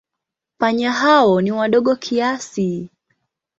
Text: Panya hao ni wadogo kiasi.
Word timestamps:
Panya 0.57 0.91
hao 0.91 1.41
ni 1.41 1.51
wadogo 1.51 1.95
kiasi. 1.95 2.89